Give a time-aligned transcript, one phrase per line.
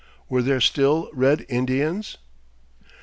[0.29, 2.17] (Were there still Red Indians?)